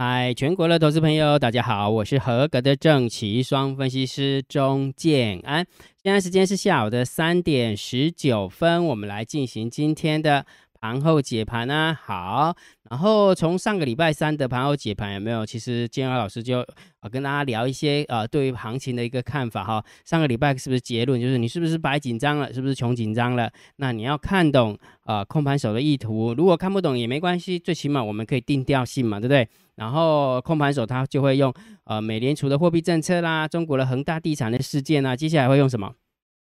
[0.00, 5.66] 嗨，全国的投资朋友，大家好，我是合格的正奇双分析师钟建安。
[6.00, 10.46] 现在时间是下午的三点十九分，我们来进行今天的
[10.80, 11.98] 盘后解盘啊。
[12.04, 12.54] 好，
[12.90, 15.44] 然后从上个礼拜三的盘后解盘有没有？
[15.44, 16.60] 其实建华老师就
[17.00, 19.84] 啊跟大家聊一些呃对于行情的一个看法哈。
[20.04, 22.52] 上个礼拜是不是结论就是你是不是白紧张了？
[22.52, 23.50] 是不是穷紧张了？
[23.76, 29.48] 那你要看懂啊控盘手的意图，如果看不懂也没关系，最起码我们可以定调性嘛，对不对？
[29.76, 35.92] 然后控盘手他就会用呃美联储的货币政策啦，中国的恒大地产的事件啊，接下来会用什么？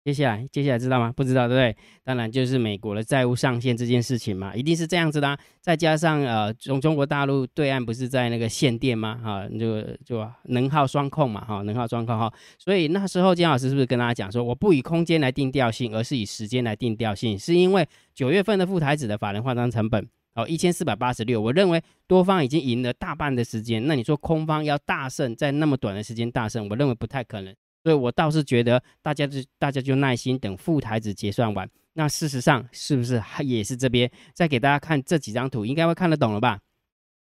[0.03, 1.13] 接下来接下来知道吗？
[1.15, 1.83] 不知道对不对？
[2.03, 5.37] 当然就是美国的债务上限这件事情嘛，一定是这样子的。
[5.59, 9.19] 再加上呃中中国大陆对岸不是在那个限电吗？
[9.23, 12.33] 哈，就就能耗双控嘛，哈，能耗双控哈。
[12.57, 17.37] 所以那时候姜老师是不是跟大家讲说，我不以空间来定调性，而是以时间来定调性？
[17.37, 20.07] 是因为九月份的副台子的法人换仓成本。
[20.33, 31.70] 哦，一千四百八十六，我认为多方已经赢了大半的时间，那你说空方要大胜，在那么短的时间大胜，我认为不太可能，所以我倒是觉得大家就大家就耐心等副台子结算完。
[31.93, 36.60] 那事实上是不是也是这边再给大家看这几张图，应该会看得懂了吧？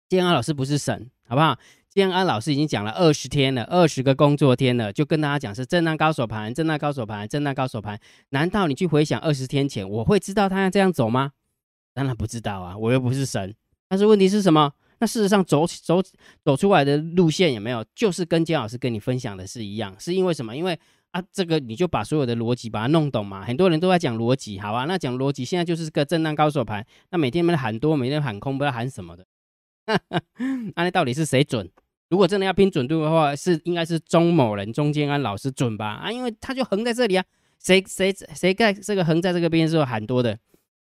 [0.08, 1.58] 建安老师不是神，好不好？
[1.88, 7.98] 建安老师已经讲了二十天了，二十个工作天了，就跟大家讲是震荡高手盘，震荡高手盘，震荡高手盘。
[8.30, 11.32] 难道你去回想二十天前，我会知道他要这样走吗？
[11.94, 13.54] 当然不知道啊，我又不是神。
[13.88, 14.72] 但是问题是什么？
[15.02, 16.00] 那事实上走走
[16.44, 19.92] 走出来的路线有没有，就是跟姜老师跟你分享的是一样？
[19.98, 20.56] 是因为什么？
[20.56, 20.78] 因为
[21.10, 23.44] 啊，这个你就把所有的逻辑把它弄懂嘛。
[23.44, 26.86] 很多人都在讲逻辑，好啊，那讲逻辑，现在就是个震荡高手盘。
[27.10, 29.26] 那每天们喊多，每天喊空，不知道喊什么的。
[30.76, 31.68] 那到底是谁准？
[32.08, 35.94] 如果真的要拼准度的话，是应该是钟某人钟建安老师准吧？
[35.94, 37.24] 啊，因为他就横在这里啊。
[37.58, 40.38] 谁谁谁在这个横在这个边时候喊多的？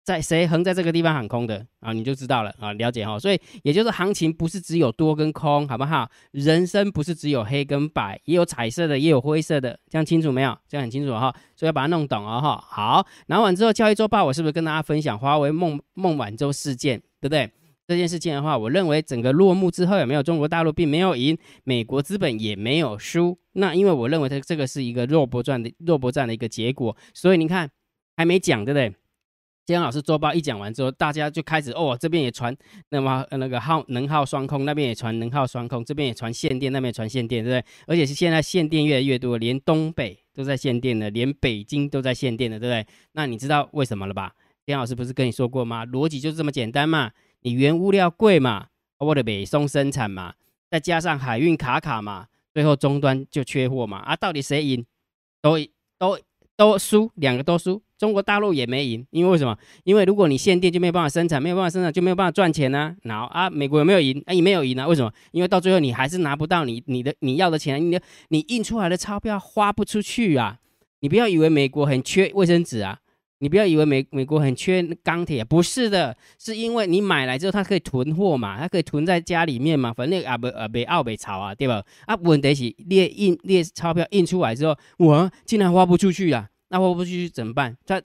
[0.04, 3.18] 在谁横在这个地方喊空的啊，你就知道了啊，了解哈。
[3.18, 6.08] 所以也就是行情不是只有多跟空，好不好？
[6.30, 10.56] 人生不是只有黑跟白，也有彩色的，也有灰色的，这样清楚没有？
[10.68, 11.34] 这样很清楚哈。
[11.56, 12.62] 所以要把它弄懂哦哈。
[12.68, 17.50] 好，拿完之后，交易周报我是不是跟大家分享华为孟孟晚舟事件，对不对？
[17.86, 23.38] 这件事情的话，我认为整个落幕之后，有没有中国大陆并没有赢，美国资本也没有输。
[23.52, 27.70] 那因为我认为它这个是一个弱博战的弱博战的一个结果，所以你看
[28.16, 28.94] 还没讲，对不对？
[29.66, 32.54] 天老师周报一讲完之后，大家就开始哦，这边也传
[32.90, 37.72] 那么那个耗能耗双控，那边也传能耗双控，这边也传限电，那边也传限电，对不对？
[37.86, 42.86] 而且是现在限电越来越多，连东北都在限电了，连北京都在限电了，对不对？
[43.12, 44.34] 那你知道为什么了吧？
[44.66, 45.86] 天老师不是跟你说过吗？
[45.86, 48.66] 逻辑就是这么简单嘛，你原物料贵嘛，
[48.98, 50.34] 我的北松生产嘛，
[50.70, 54.84] 再加上海运卡卡嘛，最后终端就缺货嘛，啊，到底谁赢？
[55.40, 55.58] 都
[55.98, 56.18] 都
[56.54, 57.82] 都输，两个都输。
[57.98, 59.56] 中国大陆也没赢，因为为什么？
[59.84, 62.94] 因为如果你限电就没有办法生产，没有办法生产就没有办法赚钱呢。
[63.02, 64.22] 然后啊，美国有没有赢？
[64.26, 64.86] 啊，也没有赢啊。
[64.86, 65.12] 为什么？
[65.32, 70.58] 因为到最后你还是拿不到你你的你要的钱，你的你印出来的钞票花不出去啊。
[71.00, 72.98] 你不要以为美国很缺卫生纸啊，
[73.40, 81.82] 你不要以为美美国很缺钢铁，不是的，是因为你买来之后它可以囤货嘛，它可以囤在家里面嘛，反正啊不啊被澳被炒啊，对吧？
[82.06, 86.48] 啊问题是列印列钞票印出来之后，我竟然花不出去啊。
[86.68, 87.76] 那花不出去怎么办？
[87.86, 88.02] 他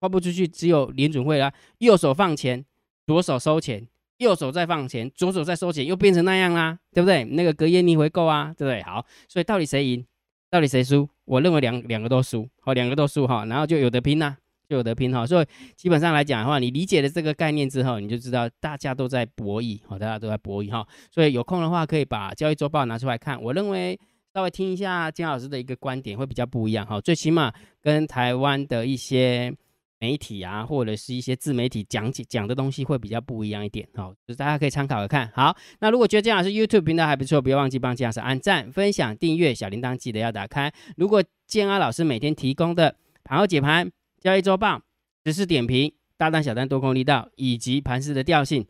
[0.00, 2.64] 花不出去，只有联准会啦，右手放钱，
[3.06, 7.24] 左手收钱，右手再放钱，左手再收钱，又变成那样啦，对不对？
[7.24, 8.82] 那个隔夜逆回购啊，对不对？
[8.82, 10.04] 好，所以到底谁赢？
[10.50, 11.08] 到底谁输？
[11.26, 14.34] 我认为两两个都输，好，两个都输哈，然后就有的拼呐，
[14.68, 15.26] 就有的拼哈。
[15.26, 15.46] 所以
[15.76, 20.86] 基本上来讲的话，你理解了这个概念之后，你就知道大家都在博弈，好，大家都在博弈哈。
[21.10, 23.40] 所以有空的话，可以把交易周报拿出来看。
[23.42, 24.00] 我认为。
[24.40, 26.98] 稍微听一下金老师的一个观点，会比较不一样哈。
[26.98, 27.52] 最起码
[27.82, 29.54] 跟台湾的一些
[29.98, 34.10] 媒体啊，或者是一些自媒体讲解讲的东西会比较不一样一点哈。
[34.26, 35.30] 就是大家可以参考着看。
[35.34, 40.72] 好，那如果觉得金老师 YouTube 频道还不错，不要忘记帮金老师按赞、分享、订阅，小铃铛记得要打开。
[40.96, 44.80] 如果建安老师每天提供的盘后解盘、交易周报、
[45.26, 48.66] 实时点评、大单小单多空力道以及盘势的调性。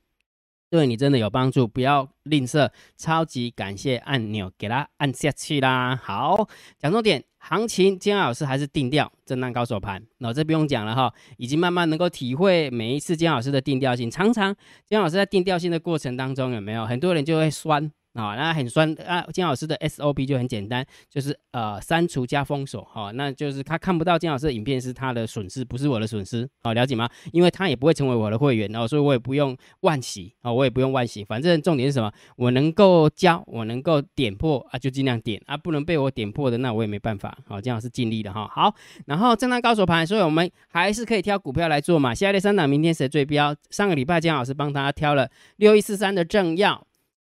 [0.70, 5.98] 对你真的有帮助，不要吝啬，超级感谢按钮，给它按下去啦。
[6.00, 14.08] 好，讲重点，行情，金老师还是定调，震荡高手盘，那这不用讲了哈，已经慢慢能够体会每一次金老师的定调性。
[14.08, 14.54] 常常
[14.86, 17.90] 金老师在定调性的过程当中，有没有很多人就会酸？
[18.14, 19.24] 啊，那很酸啊！
[19.32, 27.08] 金老师的 SOP 就很简单，就是呃删除加封锁，哈，那就是他看不到金老师的影片是他的损失，不是我的损失，好了解吗？
[27.32, 32.10] 因为他也不会成为我的会员，然后所以我也不用万喜啊，我也不用万喜，反正重点是什么？
[32.36, 38.50] 我能够教，我能够点破啊，就尽量点啊，不能被我点破的，那我也没办法，好，金老师尽力了哈。
[38.52, 38.74] 好，
[39.06, 42.12] 然后震荡高手盘，所以我们还是可以挑股票来做嘛。
[42.12, 43.54] 下列三档明天谁最标？
[43.70, 46.84] 上个礼拜金老师帮他挑了六一四三的正要。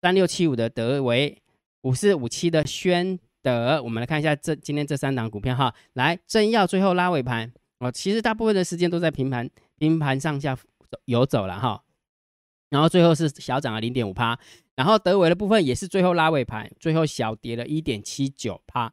[0.05, 1.41] 三六七五的德维，
[1.81, 3.83] 五四五七的宣德。
[3.83, 9.49] 我们来看一下这今天这三档股票哈，来正要最后拉尾盘哦，其实大部分的时间都在平盘
[9.79, 10.55] 平盘上下
[11.07, 11.83] 游走了哈，
[12.69, 14.39] 然后最后是小涨了零点五趴，
[14.77, 18.93] 然后德维的部分也是最后拉尾盘，最后小跌了一点七九趴。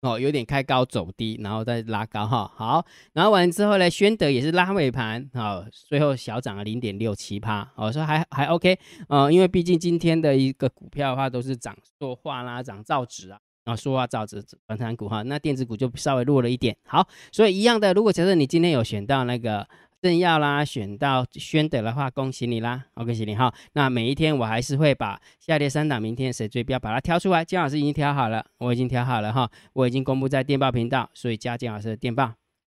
[0.00, 2.50] 哦，有点开高走低，然后再拉高哈。
[2.54, 7.68] 好，然后完之后呢，宣德也是拉尾盘，好，最后小涨了零点六七趴。
[7.74, 8.78] 哦，说还还 OK，
[9.08, 16.76] 呃，因为毕竟今天的一个股票的话，都是涨塑化啦，涨造纸啊，然后塑化造纸、反产股哈，那电子股就稍微弱了一点。
[16.84, 19.66] 好，所以一样的，如果假设你今天有选到那个。
[20.00, 22.84] 正要啦，选到宣德的话，恭喜你啦！
[22.94, 23.52] 恭喜你哈。
[23.72, 27.44] 那每一天我还是会把下列三档明天谁最标把它挑出来。
[27.44, 32.26] 姜老师已经挑好了，我已经挑好了哈，我已经公布在电报频道，所以加姜老师的电报，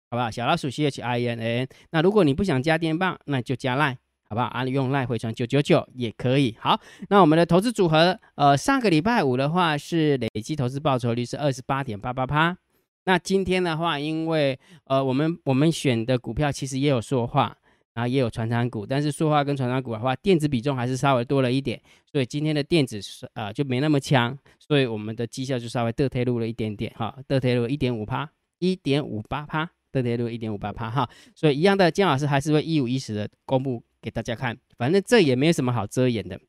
[0.10, 0.30] 好不好？
[0.30, 1.68] 小老鼠 C H I N N。
[1.92, 3.98] 那如果你不想加电报，那就加赖，
[4.28, 4.48] 好不好？
[4.48, 6.58] 啊，用赖回传九九九也可以。
[6.60, 12.58] 好，那我们的投资组合，呃，上个礼拜五的话是累计投资报酬率是二十八点八八趴。
[13.06, 17.58] 那今天的话，因为呃，我们我们选的股票其实也有塑化，
[17.94, 21.82] 然后也有传产股，但是塑化跟传产股的话，电子比重还是稍微多了一点，
[22.12, 36.40] 所以今天的电子是呃就没那么强，所以我们的绩效就稍微得退入了一点点哈，得退入一点五趴，一点五八趴，得退入一点五八趴哈，所以一样的，姜老师还是会一五一十的公布给大家看，反正这也没有什么好遮掩的，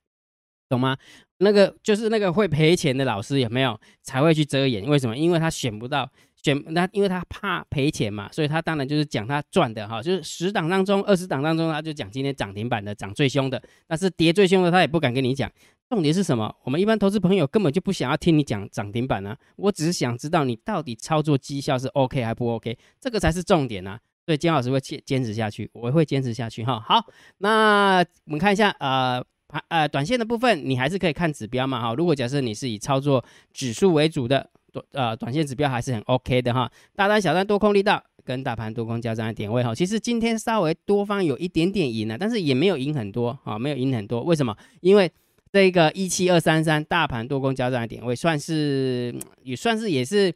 [0.68, 0.98] 懂吗？
[1.38, 4.86] 那个就是那个会赔钱的老师有没有才会去遮掩？
[4.86, 5.16] 为什么？
[5.16, 6.10] 因为他选不到。
[6.42, 15.50] 选那，因为他怕赔钱嘛，所以他当然就是讲他赚的哈，就是十档当中、二十档当中，他就讲今天涨停板的涨最凶的，但是跌最凶的他也不敢跟你讲。
[15.88, 16.52] 重点是什么？
[16.64, 24.00] 我们一般投资朋友根本就不想要听你讲涨停板啊，我只是想知道你到底操作绩效是 OK 还不 OK，这个才是重点啊。
[24.24, 26.80] 所以姜老师会坚坚持下去，我会坚持下去哈。
[26.80, 27.04] 好，
[27.38, 29.22] 那我们看一下呃
[29.68, 31.94] 呃短线的部分，你还是可以看指标嘛哈。
[31.94, 34.50] 如果假设你是以操作指数为主的。
[34.72, 44.56] 短呃，短线指标还是很 OK 的哈，大单小单多空力道跟大盘多空交战的点位哈，其实今天稍微多方有一点点赢了，但是也没有赢很多啊，没有赢很多，为什么？
[44.80, 45.10] 因为
[45.52, 50.32] 这个一七二三三大盘多空交战的点位算是也算是也是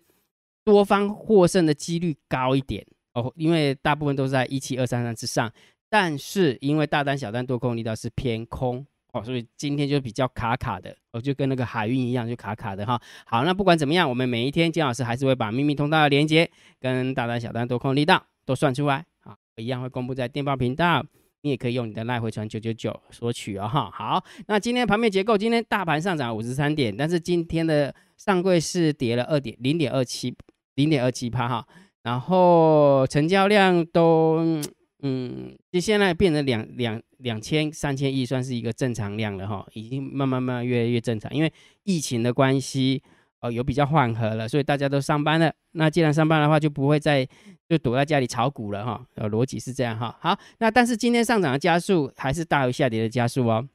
[0.64, 2.84] 多方获胜的几率高一点
[3.14, 5.50] 哦，因为大部分都是在一七二三三之上，
[5.88, 8.86] 但是因为大单小单多空力道是偏空。
[9.22, 13.00] 所以今天就比较卡卡的，我就跟那个海运一样，就卡卡的哈。
[13.24, 21.04] 好，那不管怎么样，我们每一天金老师还是会把秘密通道的连接跟大单、小单、多空力道都算出来，啊，一样会公布在电报频道。
[21.42, 23.90] 你也可以用你的来回传九九九索取哦哈。
[23.92, 30.34] 好，那今天盘面结构，今天大盘上涨五十三点，但是今天的上柜是跌了二点零点二七
[30.74, 31.66] 零点二七趴哈，
[32.02, 34.60] 然后成交量都。
[35.02, 41.34] 嗯，就现在变成两两两千三千亿，算是一个正常量了哈，已经慢慢慢慢越来越正常。
[41.34, 41.52] 因为
[41.84, 43.02] 疫情的关系，
[43.40, 45.52] 哦，有比较缓和了，所以大家都上班了。
[45.72, 47.26] 那既然上班的话，就不会再
[47.68, 49.06] 就躲在家里炒股了哈。
[49.14, 50.16] 呃，逻辑是这样哈。
[50.20, 53.66] 好，那但是今天上涨的加速还是大于下跌的加速哦，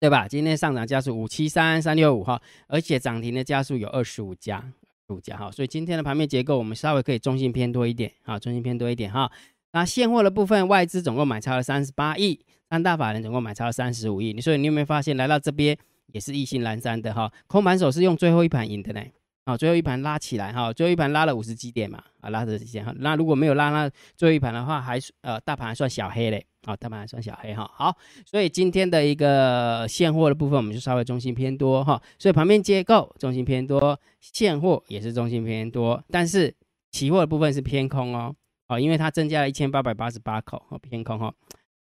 [0.00, 0.28] 对吧？
[0.28, 4.72] 今天上涨加速五七三三六五哈，而且涨停的加速有二十五家，
[5.08, 5.50] 五家哈。
[5.50, 9.30] 所以今天的盘面结构，我们稍微可以中性偏多一点啊，中性偏多一点哈。
[9.72, 14.32] 那现货的部分，外资总共买超了三十八亿，三大法人总共买超了三十五亿。
[14.32, 15.76] 你说你有没有发现，来到这边
[16.12, 17.30] 也是意兴阑珊的哈？
[17.46, 19.02] 空盘手是用最后一盘赢的呢？
[19.44, 22.02] 啊，最后一盘拉起来哈，最后一盘拉了五十几点嘛？
[22.20, 22.92] 啊，拉的几哈？
[22.98, 26.44] 那如果没有拉那最后一盘的话，还呃大盘还算小黑嘞？
[26.66, 27.70] 啊，大盘还算小黑哈。
[27.74, 27.96] 好，
[28.26, 31.98] 所以今天的一个现货的部分，我们就稍微中心偏多哈。
[32.18, 36.54] 所以旁边结构中心偏多，现货也是中心偏多，但是
[36.90, 38.34] 期货的部分是偏空哦。
[38.66, 41.32] 哦，因为它增加了一千八百八十八口，哦，偏空哈，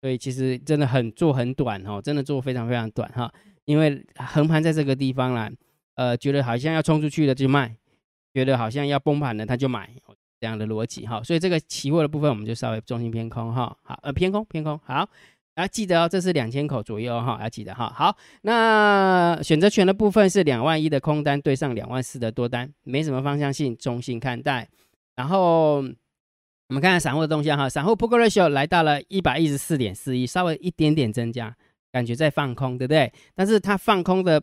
[0.00, 3.32] 所以其实真的很做很短哦，真的做非常非常短哈，
[3.64, 5.50] 因为横盘在这个地方啦，
[5.96, 7.74] 呃，觉得好像要冲出去了就卖，
[8.32, 9.90] 觉得好像要崩盘了他就买，
[10.40, 15.04] 这样的逻辑哈，所以这个期货的部分我们就稍微重心偏空哈，好，呃，偏空偏空，好，
[15.54, 24.68] 大家记得哦，这是两千口左右哈，要记得哈，好，那选择权的部分是两万一的空单对上两万四的多单，没什么方向性，中性看待，
[25.16, 25.82] 然后。
[26.68, 31.56] 我们看看散户的动向哈，散户 p o k ratio 来到了一百一十四点四一，稍微一点点增加，
[31.90, 33.10] 感觉在放空，对不对？
[33.34, 34.42] 但是它放空的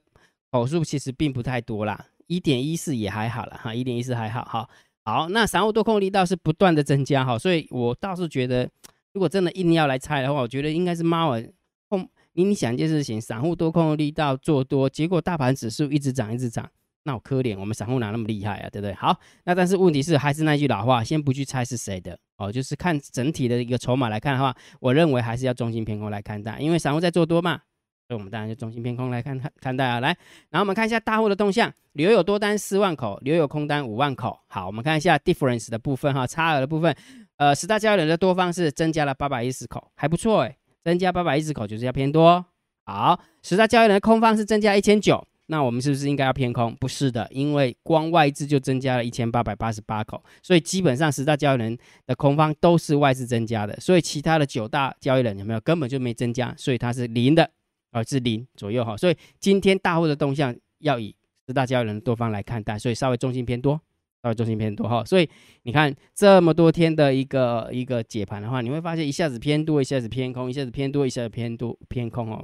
[0.52, 4.68] 口数其实并不太多啦，一点一四也还好了哈，一点一四还好哈。
[5.04, 8.68] 好，那散户多空力道是不断的增加哈，所以我倒是觉得，
[9.14, 11.48] 如果真的硬要来猜的话，我觉得应该是猫儿
[11.90, 12.10] 空。
[12.34, 16.68] 你想一件事情，散户多空力道做多，结果大盘指数一直涨一直涨。
[17.08, 18.94] 那我可怜，我们散户哪那么厉害啊，对不对？
[18.96, 27.62] 好，那但是问题是，还是那句老话，先不去猜是谁的哦，就是看整体的一个筹码来看的话，我认为还是要中心偏空来看待，因为散户在做多嘛，
[28.08, 30.00] 所以我们当然就中性偏空来看看看待啊。
[30.00, 30.08] 来，
[30.50, 34.40] 然后我们看一下大户的动向，留有多单四万口，留有空单五万口。
[34.48, 36.96] 好，我们看一下 difference 的部分哈，差额的部分。
[37.38, 42.44] 呃，十大交易人的多方是增加了八百一十口，还不错哎，增加八百一十口就是要偏多。
[42.86, 45.24] 好，十大交易人的空方是增加一千九。
[45.48, 46.76] 那我们是不是应该要偏空？
[46.80, 57.48] 不是的，因为光外资就增加了一千八百八十八口，所以基本上十大交易人的空方都是外资增加的，所以其他的九大交易人有没有根本就没增加，所以它是零的，
[57.92, 58.98] 而是零左右哈。
[58.98, 63.80] 所以今天大户的动向要以十大交易人多方来看待，所以稍微重心偏多，
[64.24, 65.06] 稍微重心偏多哈。
[65.06, 65.30] 所以
[65.62, 72.44] 你看这么多天的一个一个解盘的话，你会发现一下子偏多，一下子偏空，一下子偏多，一下子偏多偏空哦。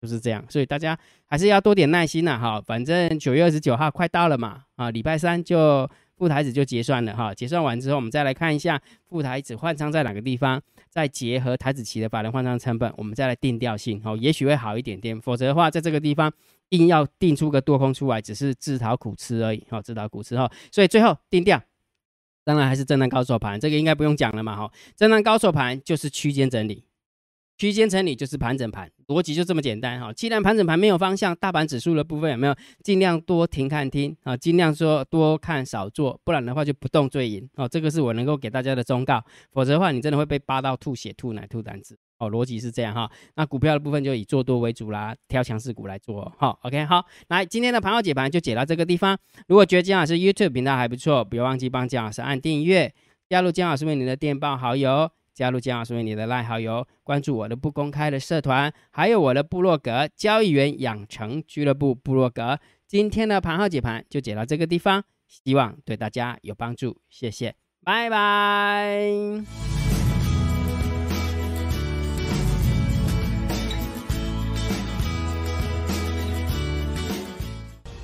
[0.00, 16.32] 就是这样，所以大家还是要多点耐心呐，哈，反正九月二十九号快到了嘛，啊，礼拜三就副台子就结算了，哈，结算完之后，我们再来看一下副台子换仓在哪个地方，再结合台子期的法人换仓成本，我们再来定调性，哦，也许会好一点点，否则的话，在这个地方
[16.70, 21.62] 硬要定出个多空出来，只是自讨苦吃而已，哈，自讨苦吃哈，所以最后定调，
[22.42, 26.84] 当然还是震荡高手盘，这个应该不用讲了嘛，哈，震荡高手盘就是区间整理。
[27.60, 30.10] 区间整理就是盘整盘，逻辑就这么简单哈。
[30.14, 34.34] 既然盘整盘没有方向，大盘指数的部分有没有尽量多停看听啊？
[34.34, 37.68] 尽量说多看少做，不然的话就不动最赢哦。
[37.68, 42.30] 这个是我能够给大家的忠告，否则的话你真的会被扒到吐血、吐奶、吐胆子哦。
[42.30, 43.10] 逻辑是这样哈。
[43.34, 46.58] 那股票的部分就以做多为主啦，挑强势股来做哈。
[46.62, 49.18] OK，好，来今天的盘后解盘就解到这个地方。
[49.48, 52.90] 如果觉得姜老师 YouTube 频道还不错，不要忘记帮姜老师按订阅，
[53.28, 55.10] 加入姜老师为你的电报好友。
[55.40, 62.58] 加入姜老师为你的赖好友，关注我的不公开的社团，还有我的部落格交易员养成俱乐部部落格。
[62.86, 69.42] 今天的盘号解盘就解到这个地方，希望对大家有帮助，谢谢，拜拜。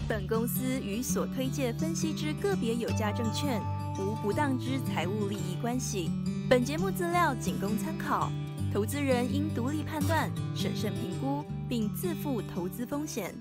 [0.09, 3.61] 本公司与所推介分析之个别有价证券
[3.99, 6.11] 无不当之财务利益关系。
[6.49, 8.31] 本节目资料仅供参考，
[8.73, 13.35] 投资人应独立判断、审慎评估，并自负投资风险。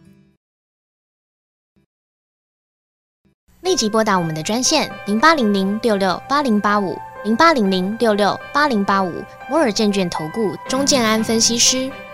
[3.61, 11.91] 立即拨打我们的专线零八零零六六八零八五零八零零六六八零八五摩尔证券投顾钟建安分析师。